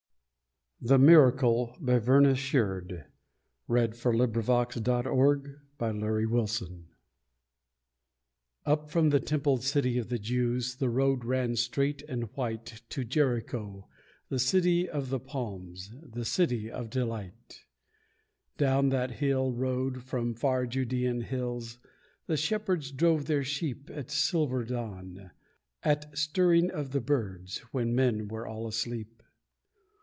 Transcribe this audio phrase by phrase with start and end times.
[0.83, 3.05] PIES A PAGAN PRAYER A LOVE SONG THE
[3.69, 5.05] MIRACLE AND OTHER
[5.77, 6.83] POEMS THE MIRACLE
[8.65, 13.03] Up from the templed city of the Jews, The road ran straight and white To
[13.03, 13.87] Jericho,
[14.29, 17.63] the City of the Palms, The City of Delight.
[18.57, 21.77] Down that still road from far Judean hills
[22.25, 25.29] The shepherds drove their sheep At silver dawn
[25.83, 29.19] at stirring of the birds When men were all asleep.